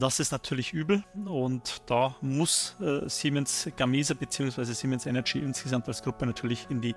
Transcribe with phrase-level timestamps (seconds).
[0.00, 4.64] das ist natürlich übel und da muss äh, Siemens Gamesa bzw.
[4.64, 6.94] Siemens Energy insgesamt als Gruppe natürlich in die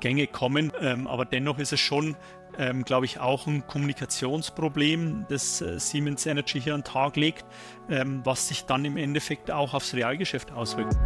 [0.00, 0.72] Gänge kommen.
[0.80, 2.16] Ähm, aber dennoch ist es schon,
[2.58, 7.44] ähm, glaube ich, auch ein Kommunikationsproblem, das äh, Siemens Energy hier an den Tag legt,
[7.88, 10.96] ähm, was sich dann im Endeffekt auch aufs Realgeschäft auswirkt.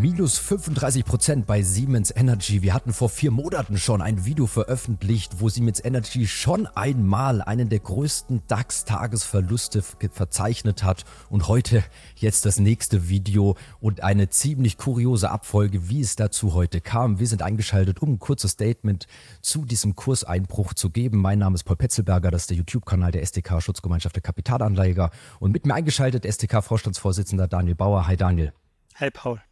[0.00, 2.62] Minus 35 Prozent bei Siemens Energy.
[2.62, 7.68] Wir hatten vor vier Monaten schon ein Video veröffentlicht, wo Siemens Energy schon einmal einen
[7.68, 11.04] der größten DAX-Tagesverluste verzeichnet hat.
[11.28, 11.84] Und heute
[12.16, 17.18] jetzt das nächste Video und eine ziemlich kuriose Abfolge, wie es dazu heute kam.
[17.18, 19.06] Wir sind eingeschaltet, um ein kurzes Statement
[19.42, 21.18] zu diesem Kurseinbruch zu geben.
[21.18, 25.10] Mein Name ist Paul Petzelberger, das ist der YouTube-Kanal der SDK Schutzgemeinschaft der Kapitalanleger.
[25.40, 28.06] Und mit mir eingeschaltet SDK-Vorstandsvorsitzender Daniel Bauer.
[28.06, 28.54] Hi Daniel.
[28.94, 29.42] Hi Paul.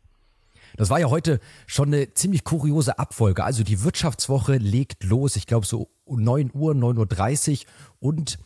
[0.76, 3.44] Das war ja heute schon eine ziemlich kuriose Abfolge.
[3.44, 7.66] Also die Wirtschaftswoche legt los, ich glaube so 9 Uhr, 9.30 Uhr
[8.00, 8.38] und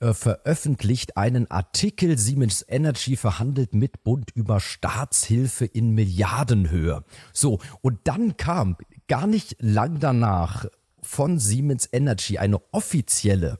[0.00, 2.18] äh, veröffentlicht einen Artikel.
[2.18, 7.02] Siemens Energy verhandelt mit Bund über Staatshilfe in Milliardenhöhe.
[7.32, 8.76] So, und dann kam
[9.08, 10.66] gar nicht lang danach
[11.02, 13.58] von Siemens Energy eine offizielle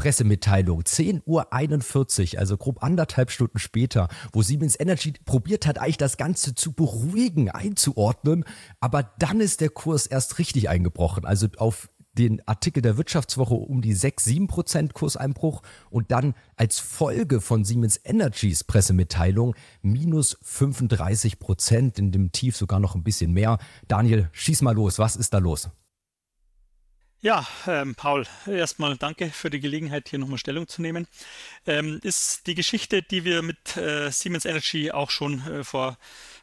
[0.00, 6.16] Pressemitteilung, 10.41 Uhr, also grob anderthalb Stunden später, wo Siemens Energy probiert hat, eigentlich das
[6.16, 8.46] Ganze zu beruhigen, einzuordnen,
[8.80, 13.82] aber dann ist der Kurs erst richtig eingebrochen, also auf den Artikel der Wirtschaftswoche um
[13.82, 21.38] die 6, 7 Prozent Kurseinbruch und dann als Folge von Siemens Energys Pressemitteilung minus 35
[21.38, 23.58] Prozent, in dem Tief sogar noch ein bisschen mehr.
[23.86, 25.68] Daniel, schieß mal los, was ist da los?
[27.22, 31.06] Ja, ähm, Paul, erstmal danke für die Gelegenheit, hier nochmal Stellung zu nehmen.
[31.66, 35.98] Ähm, ist die Geschichte, die wir mit äh, Siemens Energy auch schon äh, vor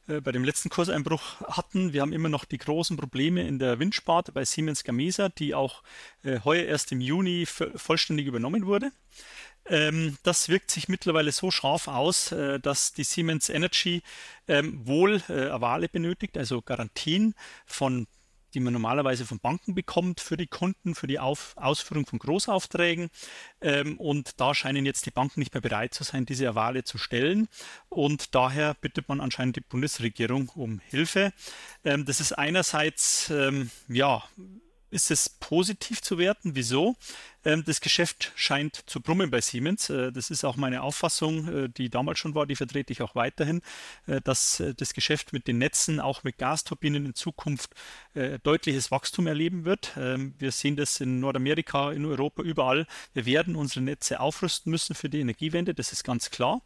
[0.07, 1.93] äh, bei dem letzten Kurseinbruch hatten.
[1.93, 5.81] Wir haben immer noch die großen Probleme in der Windsparte bei Siemens Gamesa, die auch
[6.23, 8.91] äh, heuer erst im Juni vollständig übernommen wurde.
[9.65, 14.03] Ähm, das wirkt sich mittlerweile so scharf aus, äh, dass die Siemens Energy
[14.47, 17.33] ähm, wohl äh, Avale benötigt, also Garantien
[17.65, 18.05] von
[18.53, 23.09] die man normalerweise von Banken bekommt für die Kunden, für die Auf Ausführung von Großaufträgen.
[23.61, 26.97] Ähm, und da scheinen jetzt die Banken nicht mehr bereit zu sein, diese Avale zu
[26.97, 27.47] stellen.
[27.89, 31.33] Und daher bittet man anscheinend die Bundesregierung um Hilfe.
[31.83, 34.23] Ähm, das ist einerseits, ähm, ja,
[34.89, 36.55] ist es positiv zu werten.
[36.55, 36.95] Wieso?
[37.47, 39.89] Ähm, das Geschäft scheint zu brummen bei Siemens.
[39.89, 43.15] Äh, das ist auch meine Auffassung, äh, die damals schon war, die vertrete ich auch
[43.15, 43.61] weiterhin,
[44.05, 47.73] äh, dass das Geschäft mit den Netzen, auch mit Gasturbinen in Zukunft
[48.43, 49.93] deutliches Wachstum erleben wird.
[49.95, 52.87] Ähm, wir sehen das in Nordamerika, in Europa, überall.
[53.13, 56.61] Wir werden unsere Netze aufrüsten müssen für die Energiewende, das ist ganz klar.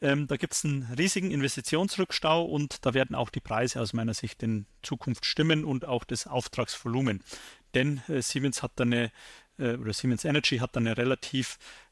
[0.00, 4.14] Ähm, da gibt es einen riesigen Investitionsrückstau und da werden auch die Preise aus meiner
[4.14, 7.22] Sicht in Zukunft stimmen und auch das Auftragsvolumen
[7.74, 9.10] denn äh, Siemens hat da eine
[9.58, 11.83] oder Siemens Energy hat eine relativ äh,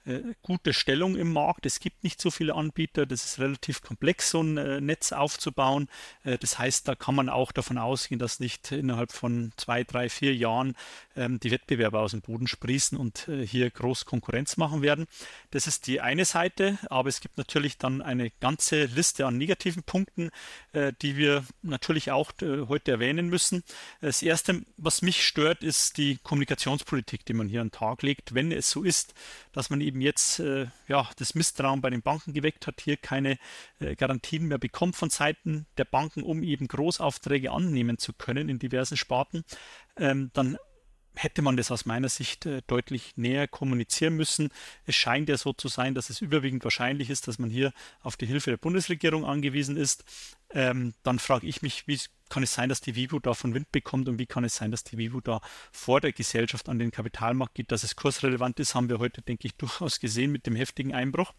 [0.43, 1.65] gute Stellung im Markt.
[1.65, 3.07] Es gibt nicht so viele Anbieter.
[3.07, 5.89] Das ist relativ komplex, so ein äh, Netz aufzubauen.
[6.25, 10.09] Äh, das heißt, da kann man auch davon ausgehen, dass nicht innerhalb von zwei, drei,
[10.09, 10.75] vier Jahren
[11.17, 15.07] ähm, die Wettbewerber aus dem Boden sprießen und äh, hier groß Konkurrenz machen werden.
[15.51, 19.83] Das ist die eine Seite, aber es gibt natürlich dann eine ganze Liste an negativen
[19.83, 20.31] Punkten,
[20.73, 23.63] äh, die wir natürlich auch heute erwähnen müssen.
[24.01, 28.35] Das erste, was mich stört, ist die Kommunikationspolitik, die man hier an den Tag legt.
[28.35, 29.15] Wenn es so ist,
[29.53, 33.39] dass man eben jetzt äh, ja, das Misstrauen bei den Banken geweckt hat, hier keine
[33.81, 38.59] äh, Garantien mehr bekommt von Seiten der Banken, um eben Großaufträge annehmen zu können in
[38.59, 39.45] diversen Sparten,
[39.97, 40.57] ähm, dann
[41.15, 44.51] hätte man das aus meiner Sicht äh, deutlich näher kommunizieren müssen.
[44.87, 48.17] Es scheint ja so zu sein, dass es überwiegend wahrscheinlich ist, dass man hier auf
[48.17, 50.05] die Hilfe der Bundesregierung angewiesen ist.
[50.55, 51.99] Ähm, dann frage ich mich, wie
[52.33, 54.85] kann es sein, dass die Vivo davon Wind bekommt und wie kann es sein, dass
[54.85, 58.89] die Vivo da vor der Gesellschaft an den Kapitalmarkt geht, dass es kursrelevant ist, haben
[58.89, 61.35] wir heute, denke ich, durchaus gesehen mit dem heftigen Einbruch.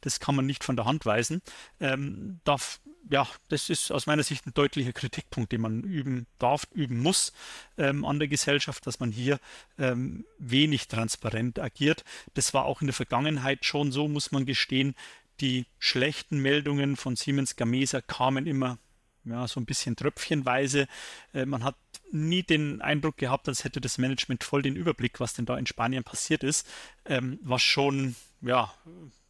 [0.00, 1.42] Das kann man nicht von der Hand weisen.
[1.80, 2.80] Ähm, darf,
[3.10, 7.34] ja, das ist aus meiner Sicht ein deutlicher Kritikpunkt, den man üben darf, üben muss
[7.76, 9.40] ähm, an der Gesellschaft, dass man hier
[9.78, 12.04] ähm, wenig transparent agiert.
[12.32, 14.94] Das war auch in der Vergangenheit schon so, muss man gestehen.
[15.40, 18.78] Die schlechten Meldungen von Siemens Gamesa kamen immer
[19.24, 20.88] ja, so ein bisschen tröpfchenweise.
[21.34, 21.76] Äh, man hat
[22.10, 25.66] nie den Eindruck gehabt, als hätte das Management voll den Überblick, was denn da in
[25.66, 26.66] Spanien passiert ist,
[27.04, 28.72] ähm, was schon ja,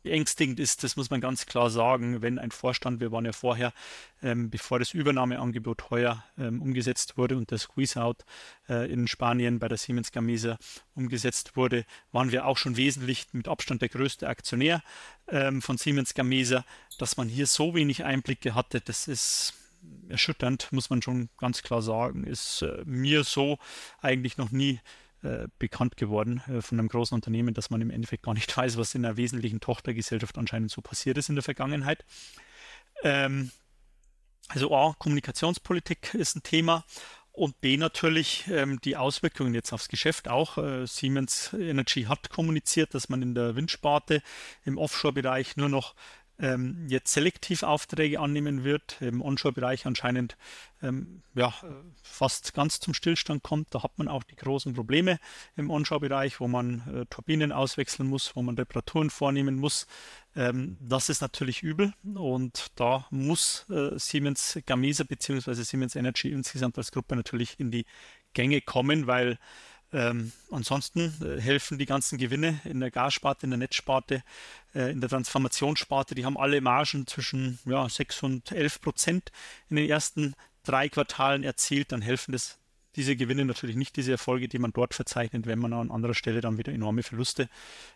[0.03, 3.73] beängstigend ist, das muss man ganz klar sagen, wenn ein Vorstand, wir waren ja vorher,
[4.23, 8.25] ähm, bevor das Übernahmeangebot heuer ähm, umgesetzt wurde und der Squeeze-Out
[8.69, 10.59] äh, in Spanien bei der Siemens Gamesa
[10.95, 14.83] umgesetzt wurde, waren wir auch schon wesentlich mit Abstand der größte Aktionär
[15.29, 16.65] ähm, von Siemens Gamesa.
[16.99, 19.55] Dass man hier so wenig Einblicke hatte, das ist
[20.09, 22.25] erschütternd, muss man schon ganz klar sagen.
[22.25, 23.59] Ist äh, mir so
[24.01, 24.81] eigentlich noch nie äh,
[25.59, 28.95] bekannt geworden äh, von einem großen Unternehmen, dass man im Endeffekt gar nicht weiß, was
[28.95, 32.05] in einer wesentlichen Tochtergesellschaft anscheinend so passiert ist in der Vergangenheit.
[33.03, 33.51] Ähm,
[34.49, 36.85] also A, Kommunikationspolitik ist ein Thema
[37.39, 40.59] und B natürlich ähm, die Auswirkungen jetzt aufs Geschäft auch.
[40.59, 44.23] Äh, Siemens Energy hat kommuniziert, dass man in der Windsparte
[44.65, 45.95] im Offshore-Bereich nur noch
[46.41, 50.37] ähm, jetzt selektiv Aufträge annehmen wird, im Onshore-Bereich anscheinend
[50.83, 51.53] ähm, ja,
[52.03, 53.75] fast ganz zum Stillstand kommt.
[53.75, 55.19] Da hat man auch die großen Probleme
[55.57, 59.87] im Onshore-Bereich, wo man äh, Turbinen auswechseln muss, wo man Reparaturen vornehmen muss.
[60.37, 65.55] Ähm, das ist natürlich übel und da muss äh, Siemens Gamesa bzw.
[65.55, 67.85] Siemens Energy insgesamt als Gruppe natürlich in die
[68.35, 69.39] Gänge kommen, weil
[69.93, 74.23] ähm, ansonsten äh, helfen die ganzen Gewinne in der Gassparte, in der Netzsparte,
[74.75, 79.33] äh, in der Transformationssparte, die haben alle Margen zwischen ja, 6 und 11 Prozent
[79.71, 81.93] in den ersten drei Quartalen erzielt.
[81.93, 82.59] Dann helfen das
[82.97, 86.41] diese Gewinne natürlich nicht diese Erfolge, die man dort verzeichnet, wenn man an anderer Stelle
[86.41, 87.49] dann wieder enorme Verluste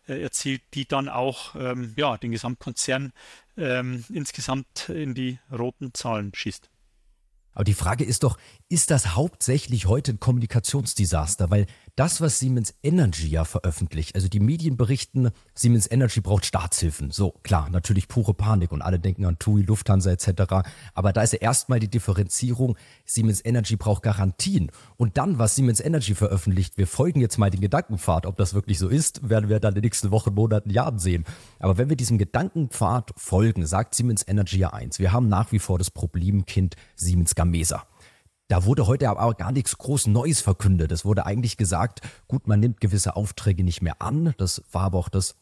[0.07, 3.13] äh, erzielt, die dann auch ähm, ja, den Gesamtkonzern
[3.57, 6.71] ähm, insgesamt in die roten Zahlen schießt.
[7.55, 11.51] Aber die Frage ist doch, ist das hauptsächlich heute ein Kommunikationsdesaster?
[11.51, 11.67] Weil
[11.97, 17.11] das, was Siemens Energy ja veröffentlicht, also die Medien berichten, Siemens Energy braucht Staatshilfen.
[17.11, 20.65] So, klar, natürlich pure Panik und alle denken an TUI, Lufthansa etc.
[20.95, 24.71] Aber da ist ja erstmal die Differenzierung, Siemens Energy braucht Garantien.
[24.97, 28.25] Und dann, was Siemens Energy veröffentlicht, wir folgen jetzt mal den Gedankenpfad.
[28.25, 31.25] Ob das wirklich so ist, werden wir dann in den nächsten Wochen, Monaten, Jahren sehen.
[31.59, 34.99] Aber wenn wir diesem Gedankenpfad folgen, sagt Siemens Energy ja eins.
[34.99, 37.87] Wir haben nach wie vor das Problemkind Siemens Gamesa.
[38.53, 40.93] Da wurde heute aber gar nichts groß Neues verkündet.
[40.93, 44.35] Es wurde eigentlich gesagt, gut, man nimmt gewisse Aufträge nicht mehr an.
[44.37, 45.37] Das war aber auch das,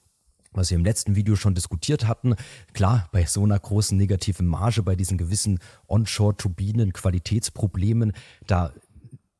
[0.52, 2.36] was wir im letzten Video schon diskutiert hatten.
[2.72, 5.58] Klar, bei so einer großen negativen Marge, bei diesen gewissen
[5.88, 8.12] Onshore-Turbinen, Qualitätsproblemen,
[8.46, 8.72] da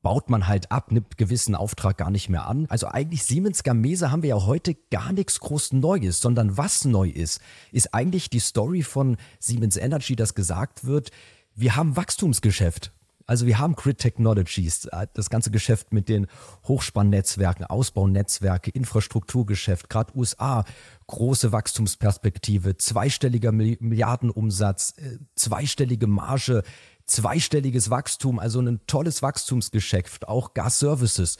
[0.02, 2.67] baut man halt ab, nimmt gewissen Auftrag gar nicht mehr an.
[2.70, 7.08] Also eigentlich Siemens Gamesa haben wir ja heute gar nichts groß Neues, sondern was neu
[7.08, 7.40] ist,
[7.70, 11.12] ist eigentlich die Story von Siemens Energy, dass gesagt wird,
[11.55, 12.93] wir haben Wachstumsgeschäft.
[13.31, 16.27] Also wir haben Grid Technologies, äh, das ganze Geschäft mit den
[16.67, 20.65] Hochspannnetzwerken, Ausbaunetzwerke, Infrastrukturgeschäft, gerade USA,
[21.06, 26.65] große Wachstumsperspektive, zweistelliger Milliardenumsatz, äh, zweistellige Marge,
[27.06, 31.37] zweistelliges Wachstum, also ein tolles Wachstumsgeschäft, auch Gas Services.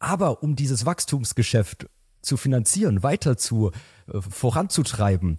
[0.00, 1.86] Aber um dieses Wachstumsgeschäft
[2.22, 3.70] zu finanzieren, weiter zu
[4.12, 5.36] äh, voranzutreiben,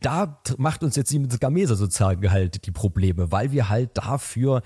[0.00, 4.62] da macht uns jetzt Siemens Gamesa sozusagen halt die Probleme, weil wir halt dafür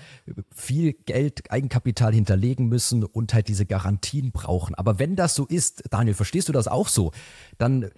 [0.55, 4.75] viel Geld, Eigenkapital hinterlegen müssen und halt diese Garantien brauchen.
[4.75, 7.13] Aber wenn das so ist, Daniel, verstehst du das auch so?
[7.57, 7.91] Dann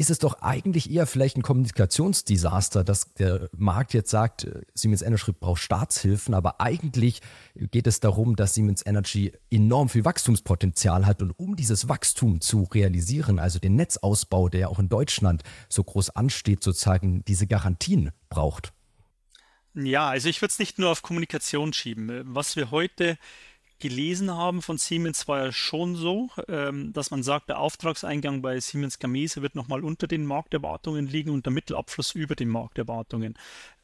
[0.00, 5.02] ist es doch eigentlich eher vielleicht ein Kommunikationsdesaster, dass der Markt jetzt sagt, äh, Siemens
[5.02, 7.20] Energy braucht Staatshilfen, aber eigentlich
[7.54, 12.62] geht es darum, dass Siemens Energy enorm viel Wachstumspotenzial hat und um dieses Wachstum zu
[12.62, 18.10] realisieren, also den Netzausbau, der ja auch in Deutschland so groß ansteht, sozusagen diese Garantien
[18.30, 18.72] braucht.
[19.74, 22.22] Ja, also ich würde es nicht nur auf Kommunikation schieben.
[22.24, 23.18] Was wir heute
[23.80, 28.60] gelesen haben von Siemens war ja schon so, ähm, dass man sagt, der Auftragseingang bei
[28.60, 33.36] Siemens Gamesa wird nochmal unter den Markterwartungen liegen und der Mittelabfluss über den Markterwartungen.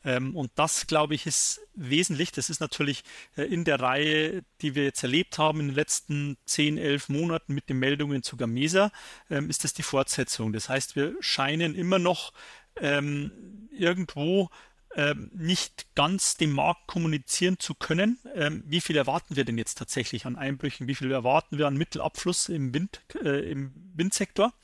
[0.04, 2.30] Ähm, und das, glaube ich, ist wesentlich.
[2.30, 3.02] Das ist natürlich
[3.36, 7.54] äh, in der Reihe, die wir jetzt erlebt haben in den letzten 10, 11 Monaten
[7.54, 8.92] mit den Meldungen zu Gamesa,
[9.30, 10.52] ähm, ist das die Fortsetzung.
[10.52, 12.32] Das heißt, wir scheinen immer noch
[12.76, 13.32] ähm,
[13.72, 14.48] irgendwo
[14.96, 18.18] ähm, nicht ganz dem Markt kommunizieren zu können.
[18.34, 20.88] Ähm, wie viel erwarten wir denn jetzt tatsächlich an Einbrüchen?
[20.88, 24.54] Wie viel erwarten wir an Mittelabfluss im, Wind, äh, im Windsektor?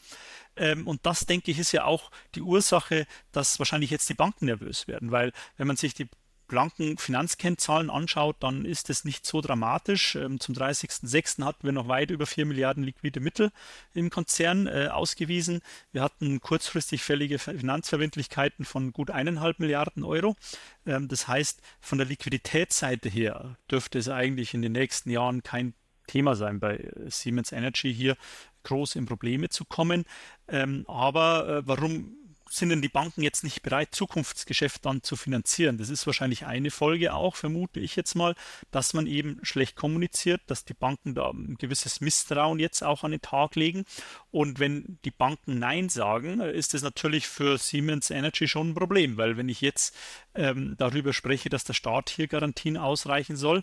[0.57, 4.47] Ähm, und das, denke ich, ist ja auch die Ursache, dass wahrscheinlich jetzt die Banken
[4.47, 6.09] nervös werden, weil wenn man sich die
[6.53, 10.17] blanken Finanzkennzahlen anschaut, dann ist es nicht so dramatisch.
[10.17, 11.43] Ähm, zum 30.06.
[11.45, 13.51] hatten wir noch weit über 4 Milliarden liquide Mittel
[13.95, 15.63] im Konzern äh, ausgewiesen.
[15.93, 20.37] Wir hatten kurzfristig fällige Finanzverbindlichkeiten von gut eineinhalb Milliarden Euro.
[20.85, 25.73] Ähm, das heißt, von der Liquiditätsseite her dürfte es eigentlich in den nächsten Jahren kein
[26.07, 28.19] Thema sein, bei äh, Siemens Energy hier
[28.65, 30.05] groß in Probleme zu kommen.
[30.49, 32.15] Ähm, aber äh, warum
[32.55, 35.79] sind denn die Banken jetzt nicht bereit, Zukunftsgeschäft dann zu finanzieren?
[35.79, 38.35] Das ist wahrscheinlich eine Folge auch, vermute ich jetzt mal,
[38.71, 43.13] dass man eben schlecht kommuniziert, dass die Banken da ein gewisses Misstrauen jetzt auch an
[43.13, 43.85] den Tag legen.
[44.31, 49.17] Und wenn die Banken Nein sagen, ist das natürlich für Siemens Energy schon ein Problem,
[49.17, 49.97] weil wenn ich jetzt
[50.35, 53.63] ähm, darüber spreche, dass der Staat hier Garantien ausreichen soll,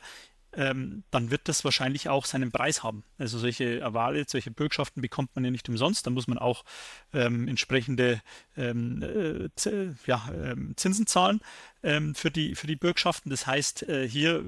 [0.53, 3.03] ähm, dann wird das wahrscheinlich auch seinen Preis haben.
[3.17, 6.05] Also solche Avale, solche Bürgschaften bekommt man ja nicht umsonst.
[6.05, 6.65] Da muss man auch
[7.13, 8.21] ähm, entsprechende
[8.57, 9.49] ähm, äh,
[10.05, 11.41] ja, ähm, Zinsen zahlen
[11.83, 13.29] ähm, für, die, für die Bürgschaften.
[13.29, 14.43] Das heißt, äh, hier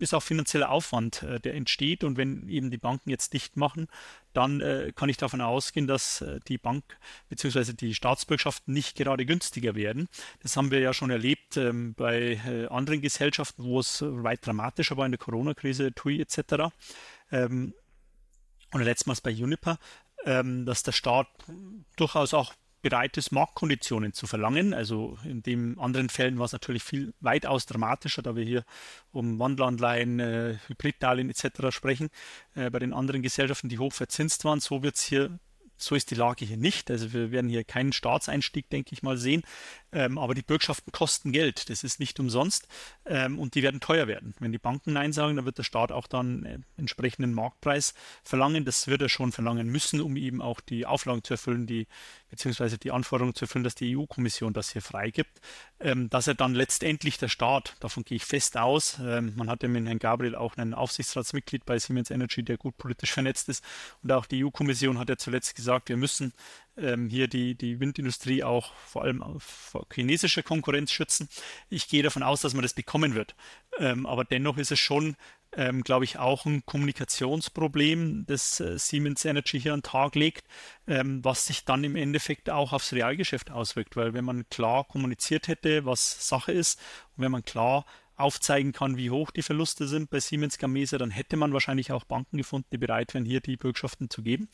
[0.00, 2.04] ist auch finanzieller Aufwand, äh, der entsteht.
[2.04, 3.88] Und wenn eben die Banken jetzt dicht machen,
[4.32, 6.84] dann äh, kann ich davon ausgehen, dass äh, die Bank
[7.28, 7.72] bzw.
[7.72, 10.08] die Staatsbürgschaften nicht gerade günstiger werden.
[10.42, 14.96] Das haben wir ja schon erlebt ähm, bei äh, anderen Gesellschaften, wo es weit dramatischer
[14.96, 16.72] war in der Corona-Krise, TUI etc.
[17.30, 17.74] Ähm,
[18.72, 19.78] und letztmals bei Juniper,
[20.24, 21.28] ähm, dass der Staat
[21.96, 24.74] durchaus auch bereit ist, Marktkonditionen zu verlangen.
[24.74, 28.64] Also in den anderen Fällen war es natürlich viel weitaus dramatischer, da wir hier
[29.12, 31.70] um Wandelanleihen, äh, Hybriddarlehen etc.
[31.70, 32.10] sprechen.
[32.54, 35.38] Äh, bei den anderen Gesellschaften, die hoch verzinst waren, so wird es hier
[35.82, 36.90] so ist die Lage hier nicht.
[36.90, 39.42] Also wir werden hier keinen Staatseinstieg, denke ich mal, sehen.
[39.92, 41.70] Ähm, aber die Bürgschaften kosten Geld.
[41.70, 42.68] Das ist nicht umsonst.
[43.06, 44.34] Ähm, und die werden teuer werden.
[44.38, 48.64] Wenn die Banken Nein sagen, dann wird der Staat auch dann äh, entsprechenden Marktpreis verlangen.
[48.64, 51.86] Das wird er schon verlangen müssen, um eben auch die Auflagen zu erfüllen, die
[52.30, 55.40] beziehungsweise die Anforderungen zu erfüllen, dass die EU-Kommission das hier freigibt.
[55.80, 59.62] Ähm, dass er dann letztendlich der Staat, davon gehe ich fest aus, ähm, man hat
[59.62, 63.64] ja mit Herrn Gabriel auch einen Aufsichtsratsmitglied bei Siemens Energy, der gut politisch vernetzt ist.
[64.02, 66.32] Und auch die EU-Kommission hat ja zuletzt gesagt, wir müssen
[66.76, 71.28] ähm, hier die, die Windindustrie auch vor allem vor chinesischer Konkurrenz schützen.
[71.68, 73.34] Ich gehe davon aus, dass man das bekommen wird.
[73.78, 75.16] Ähm, aber dennoch ist es schon,
[75.56, 80.46] ähm, glaube ich, auch ein Kommunikationsproblem, das äh, Siemens Energy hier an den Tag legt,
[80.86, 83.96] ähm, was sich dann im Endeffekt auch aufs Realgeschäft auswirkt.
[83.96, 86.80] Weil wenn man klar kommuniziert hätte, was Sache ist,
[87.16, 87.84] und wenn man klar
[88.16, 92.04] aufzeigen kann, wie hoch die Verluste sind bei Siemens Gamesa, dann hätte man wahrscheinlich auch
[92.04, 94.48] Banken gefunden, die bereit wären, hier die Bürgschaften zu geben.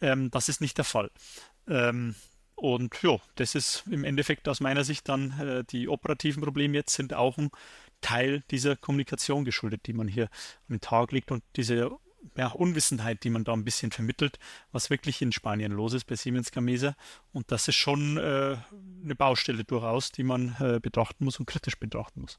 [0.00, 1.10] Ähm, das ist nicht der Fall.
[1.68, 2.14] Ähm,
[2.56, 6.94] und ja, das ist im Endeffekt aus meiner Sicht dann äh, die operativen Probleme jetzt
[6.94, 7.50] sind auch ein
[8.00, 11.90] Teil dieser Kommunikation geschuldet, die man hier an den Tag legt und diese
[12.36, 14.38] ja, Unwissenheit, die man da ein bisschen vermittelt,
[14.72, 16.94] was wirklich in Spanien los ist bei Siemens Gamesa.
[17.32, 18.56] Und das ist schon äh,
[19.02, 22.38] eine Baustelle durchaus, die man äh, betrachten muss und kritisch betrachten muss.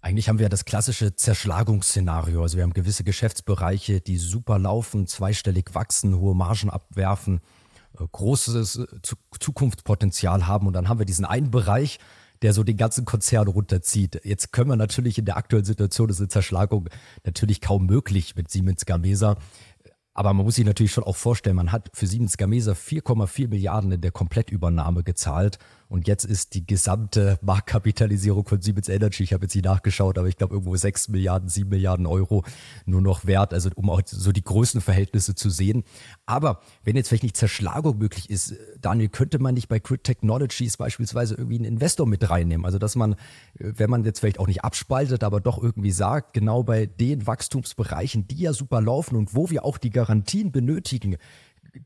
[0.00, 2.42] Eigentlich haben wir das klassische Zerschlagungsszenario.
[2.42, 7.40] Also wir haben gewisse Geschäftsbereiche, die super laufen, zweistellig wachsen, hohe Margen abwerfen
[7.96, 8.86] großes äh,
[9.40, 10.66] Zukunftspotenzial haben.
[10.66, 11.98] Und dann haben wir diesen einen Bereich,
[12.46, 14.20] der so den ganzen Konzern runterzieht.
[14.22, 16.88] Jetzt können wir natürlich in der aktuellen Situation, das ist eine Zerschlagung
[17.24, 19.36] natürlich kaum möglich mit Siemens Gamesa.
[20.14, 23.90] Aber man muss sich natürlich schon auch vorstellen, man hat für Siemens Gamesa 4,4 Milliarden
[23.90, 29.44] in der Komplettübernahme gezahlt und jetzt ist die gesamte Marktkapitalisierung von Siemens Energy, ich habe
[29.44, 32.44] jetzt nicht nachgeschaut, aber ich glaube irgendwo 6 Milliarden, 7 Milliarden Euro
[32.86, 35.84] nur noch wert, also um auch so die Größenverhältnisse zu sehen.
[36.26, 40.76] Aber wenn jetzt vielleicht nicht Zerschlagung möglich ist, Daniel, könnte man nicht bei Crit Technologies
[40.76, 42.66] beispielsweise irgendwie einen Investor mit reinnehmen?
[42.66, 43.14] Also dass man,
[43.54, 48.26] wenn man jetzt vielleicht auch nicht abspaltet, aber doch irgendwie sagt, genau bei den Wachstumsbereichen,
[48.26, 51.16] die ja super laufen und wo wir auch die Garantien benötigen,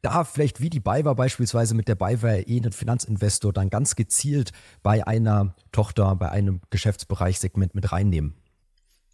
[0.03, 4.53] da vielleicht wie die BayWa beispielsweise mit der BayWa eh einen Finanzinvestor dann ganz gezielt
[4.83, 8.35] bei einer Tochter, bei einem Geschäftsbereichssegment mit reinnehmen.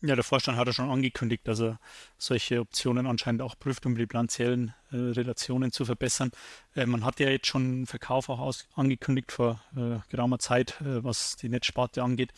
[0.02, 1.80] Ja, der Vorstand hat ja schon angekündigt, dass er
[2.18, 6.30] solche Optionen anscheinend auch prüft, um die bilanziellen äh, Relationen zu verbessern.
[6.74, 10.80] Äh, man hat ja jetzt schon einen Verkauf auch aus, angekündigt vor äh, geraumer Zeit,
[10.82, 12.32] äh, was die Netzsparte angeht.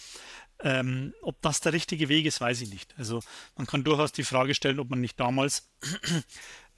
[0.61, 2.95] Ähm, ob das der richtige Weg ist, weiß ich nicht.
[2.97, 3.23] Also
[3.57, 5.68] man kann durchaus die Frage stellen, ob man nicht damals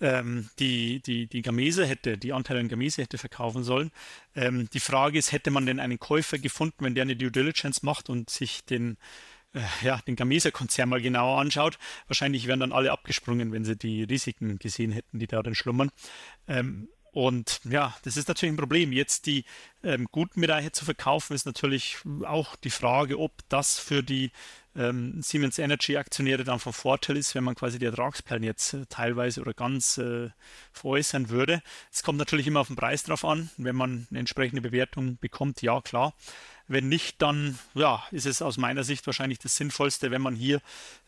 [0.00, 3.90] ähm, die, die, die Gamese hätte, die Anteile an Gamese hätte verkaufen sollen.
[4.34, 7.82] Ähm, die Frage ist, hätte man denn einen Käufer gefunden, wenn der eine Due Diligence
[7.82, 8.96] macht und sich den,
[9.54, 11.78] äh, ja, den Gamesa-Konzern mal genauer anschaut?
[12.06, 15.90] Wahrscheinlich wären dann alle abgesprungen, wenn sie die Risiken gesehen hätten, die darin schlummern.
[16.48, 18.92] Ähm, und ja, das ist natürlich ein Problem.
[18.92, 19.44] Jetzt die
[19.82, 24.30] ähm, guten Bereiche zu verkaufen, ist natürlich auch die Frage, ob das für die
[24.76, 28.86] ähm, Siemens Energy Aktionäre dann von Vorteil ist, wenn man quasi die Ertragsperlen jetzt äh,
[28.88, 30.30] teilweise oder ganz äh,
[30.72, 31.62] veräußern würde.
[31.92, 33.50] Es kommt natürlich immer auf den Preis drauf an.
[33.56, 36.14] Wenn man eine entsprechende Bewertung bekommt, ja klar.
[36.68, 40.60] Wenn nicht, dann ja, ist es aus meiner Sicht wahrscheinlich das Sinnvollste, wenn man hier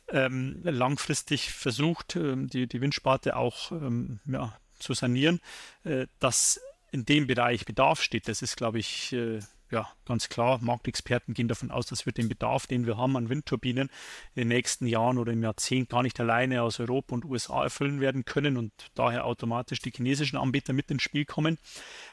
[0.09, 5.41] ähm, langfristig versucht, ähm, die, die Windsparte auch ähm, ja, zu sanieren,
[5.85, 6.61] äh, dass
[6.91, 8.29] in dem Bereich Bedarf steht.
[8.29, 9.41] Das ist, glaube ich, äh,
[9.73, 13.31] ja, ganz klar, Marktexperten gehen davon aus, dass wir den Bedarf, den wir haben an
[13.31, 13.89] Windturbinen
[14.35, 18.01] in den nächsten Jahren oder im Jahrzehnt gar nicht alleine aus Europa und USA erfüllen
[18.01, 21.59] werden können und daher automatisch die chinesischen Anbieter mit ins Spiel kommen.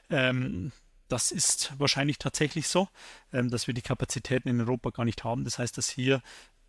[0.09, 0.71] Ähm,
[1.09, 2.88] das ist wahrscheinlich tatsächlich so,
[3.33, 5.43] ähm, dass wir die Kapazitäten in Europa gar nicht haben.
[5.43, 6.21] Das heißt, dass hier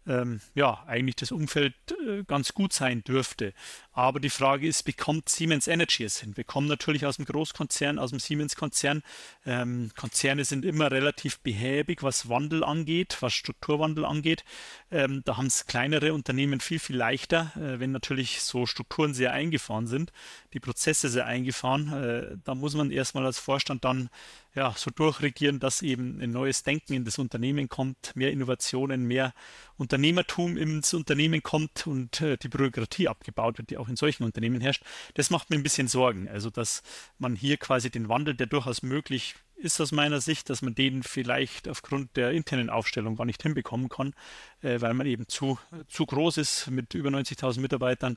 [0.07, 1.75] ähm, ja, eigentlich das Umfeld
[2.07, 3.53] äh, ganz gut sein dürfte.
[3.93, 6.37] Aber die Frage ist, bekommt Siemens Energy es hin?
[6.37, 9.03] Wir kommen natürlich aus dem Großkonzern, aus dem Siemens-Konzern.
[9.45, 14.45] Ähm, Konzerne sind immer relativ behäbig, was Wandel angeht, was Strukturwandel angeht.
[14.91, 19.33] Ähm, da haben es kleinere Unternehmen viel, viel leichter, äh, wenn natürlich so Strukturen sehr
[19.33, 20.13] eingefahren sind,
[20.53, 21.93] die Prozesse sehr eingefahren.
[21.93, 24.11] Äh, da muss man erstmal als Vorstand dann
[24.55, 29.33] ja, so durchregieren, dass eben ein neues Denken in das Unternehmen kommt, mehr Innovationen, mehr
[29.77, 34.61] Unternehmertum ins Unternehmen kommt und äh, die Bürokratie abgebaut wird, die auch in solchen Unternehmen
[34.61, 34.83] herrscht.
[35.15, 36.29] Das macht mir ein bisschen Sorgen.
[36.29, 36.83] Also, dass
[37.19, 41.03] man hier quasi den Wandel, der durchaus möglich ist aus meiner Sicht, dass man den
[41.03, 44.15] vielleicht aufgrund der internen Aufstellung gar nicht hinbekommen kann,
[44.63, 48.17] äh, weil man eben zu, zu groß ist mit über 90.000 Mitarbeitern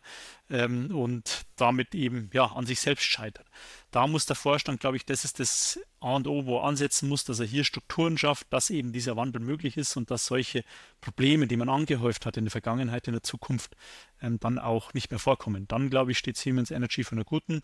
[0.49, 3.45] ähm, und damit eben ja an sich selbst scheitert.
[3.91, 7.07] Da muss der Vorstand, glaube ich, das ist das A und O, wo er ansetzen
[7.09, 10.63] muss, dass er hier Strukturen schafft, dass eben dieser Wandel möglich ist und dass solche
[11.01, 13.75] Probleme, die man angehäuft hat in der Vergangenheit, in der Zukunft,
[14.21, 15.67] ähm, dann auch nicht mehr vorkommen.
[15.67, 17.61] Dann, glaube ich, steht Siemens Energy für eine guten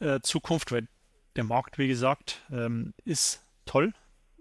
[0.00, 0.86] äh, Zukunft, weil
[1.36, 3.92] der Markt, wie gesagt, ähm, ist toll,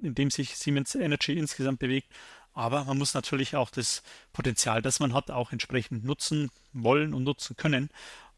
[0.02, 2.12] in dem sich Siemens Energy insgesamt bewegt.
[2.54, 7.24] Aber man muss natürlich auch das Potenzial, das man hat, auch entsprechend nutzen wollen und
[7.24, 7.90] nutzen können.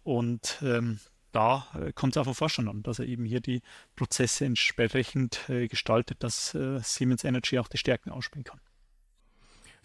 [0.04, 1.00] Und ähm,
[1.32, 3.62] da äh, kommt es auf den Vorstand an, dass er eben hier die
[3.96, 8.60] Prozesse entsprechend äh, gestaltet, dass äh, Siemens Energy auch die Stärken ausspielen kann.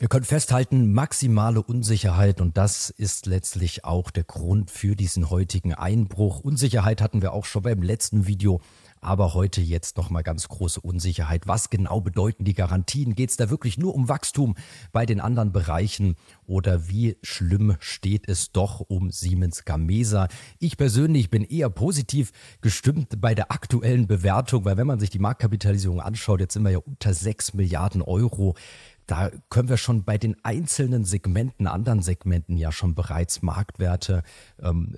[0.01, 5.75] Wir können festhalten, maximale Unsicherheit und das ist letztlich auch der Grund für diesen heutigen
[5.75, 6.39] Einbruch.
[6.39, 8.61] Unsicherheit hatten wir auch schon beim letzten Video,
[9.01, 11.49] aber heute jetzt nochmal ganz große Unsicherheit.
[11.49, 13.17] Was genau bedeuten die Garantien?
[13.17, 14.55] Geht es da wirklich nur um Wachstum
[14.93, 16.15] bei den anderen Bereichen
[16.47, 20.29] oder wie schlimm steht es doch um Siemens Gamesa?
[20.61, 25.19] Ich persönlich bin eher positiv gestimmt bei der aktuellen Bewertung, weil wenn man sich die
[25.19, 28.55] Marktkapitalisierung anschaut, jetzt sind wir ja unter 6 Milliarden Euro
[29.09, 34.23] da können wir schon bei den einzelnen Segmenten, anderen Segmenten ja schon bereits Marktwerte
[34.63, 34.97] ähm,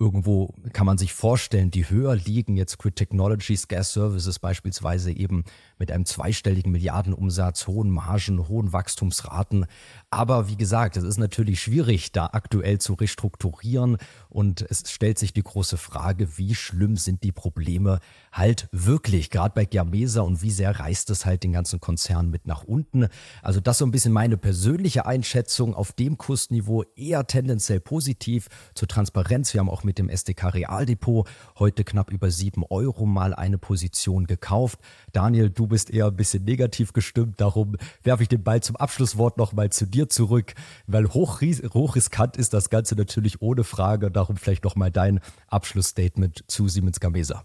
[0.00, 5.44] irgendwo kann man sich vorstellen, die höher liegen, jetzt Grid Technologies, Gas Services beispielsweise eben
[5.78, 9.66] mit einem zweistelligen Milliardenumsatz, hohen Margen, hohen Wachstumsraten.
[10.08, 13.98] Aber wie gesagt, es ist natürlich schwierig, da aktuell zu restrukturieren
[14.30, 18.00] und es stellt sich die große Frage, wie schlimm sind die Probleme
[18.32, 22.46] halt wirklich, gerade bei Gamesa und wie sehr reißt es halt den ganzen Konzern mit
[22.46, 23.08] nach unten.
[23.42, 28.88] Also das so ein bisschen meine persönliche Einschätzung auf dem Kursniveau eher tendenziell positiv zur
[28.88, 29.52] Transparenz.
[29.52, 34.26] Wir haben auch mit dem SDK Realdepot heute knapp über sieben Euro mal eine Position
[34.26, 34.78] gekauft.
[35.12, 39.38] Daniel, du bist eher ein bisschen negativ gestimmt, darum werfe ich den Ball zum Abschlusswort
[39.38, 40.54] nochmal zu dir zurück,
[40.86, 44.10] weil hoch, hochriskant ist das Ganze natürlich ohne Frage.
[44.10, 47.44] Darum vielleicht nochmal dein Abschlussstatement zu Siemens Gamesa.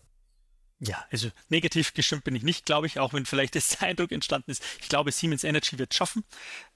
[0.86, 4.52] Ja, also negativ gestimmt bin ich nicht, glaube ich, auch wenn vielleicht das Eindruck entstanden
[4.52, 4.64] ist.
[4.82, 6.24] Ich glaube, Siemens Energy wird es schaffen.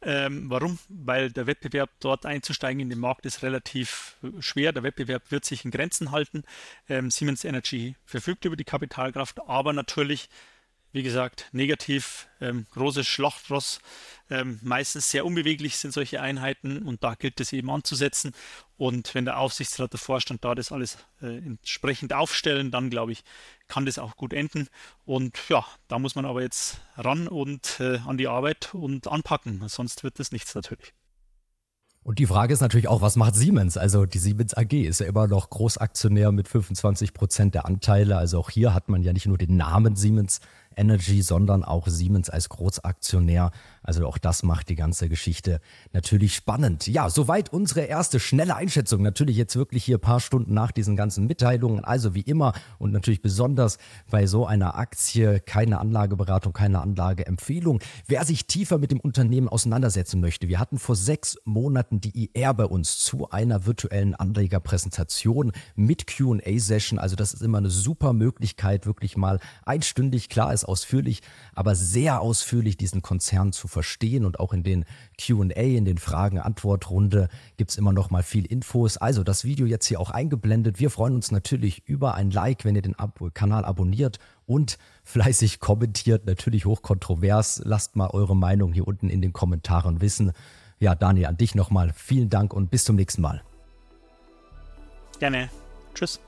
[0.01, 0.79] Ähm, warum?
[0.87, 4.71] Weil der Wettbewerb dort einzusteigen in den Markt ist relativ äh, schwer.
[4.71, 6.43] Der Wettbewerb wird sich in Grenzen halten.
[6.87, 10.29] Ähm, Siemens Energy verfügt über die Kapitalkraft, aber natürlich
[10.91, 13.79] wie gesagt, negativ, ähm, großes Schlachtross.
[14.31, 18.33] Ähm, meistens sehr unbeweglich sind solche Einheiten und da gilt es eben anzusetzen.
[18.77, 23.23] Und wenn der Aufsichtsrat, der Vorstand da das alles äh, entsprechend aufstellen, dann glaube ich,
[23.67, 24.67] kann das auch gut enden.
[25.05, 29.63] Und ja, da muss man aber jetzt ran und äh, an die Arbeit und anpacken.
[29.67, 30.93] Sonst wird das nichts natürlich.
[32.01, 33.77] Und die Frage ist natürlich auch, was macht Siemens?
[33.77, 38.17] Also die Siemens AG ist ja immer noch Großaktionär mit 25 Prozent der Anteile.
[38.17, 40.39] Also auch hier hat man ja nicht nur den Namen Siemens
[40.75, 43.51] Energy, sondern auch Siemens als Großaktionär.
[43.83, 45.59] Also auch das macht die ganze Geschichte
[45.93, 46.87] natürlich spannend.
[46.87, 49.01] Ja, soweit unsere erste schnelle Einschätzung.
[49.01, 51.83] Natürlich jetzt wirklich hier ein paar Stunden nach diesen ganzen Mitteilungen.
[51.83, 53.77] Also wie immer und natürlich besonders
[54.09, 57.79] bei so einer Aktie keine Anlageberatung, keine Anlageempfehlung.
[58.07, 62.53] Wer sich tiefer mit dem Unternehmen auseinandersetzen möchte, wir hatten vor sechs Monaten die IR
[62.53, 66.99] bei uns zu einer virtuellen Anlegerpräsentation mit Q&A-Session.
[66.99, 71.21] Also das ist immer eine super Möglichkeit, wirklich mal einstündig, klar ist ausführlich,
[71.53, 74.85] aber sehr ausführlich diesen Konzern zu verstehen und auch in den
[75.17, 78.97] QA, in den Fragen-Antwort-Runde gibt es immer noch mal viel Infos.
[78.97, 80.79] Also das Video jetzt hier auch eingeblendet.
[80.79, 85.59] Wir freuen uns natürlich über ein Like, wenn ihr den Ab Kanal abonniert und fleißig
[85.59, 87.61] kommentiert, natürlich hochkontrovers.
[87.65, 90.31] Lasst mal eure Meinung hier unten in den Kommentaren wissen.
[90.79, 93.43] Ja, Daniel, an dich nochmal vielen Dank und bis zum nächsten Mal.
[95.19, 95.49] Gerne.
[95.93, 96.19] Tschüss.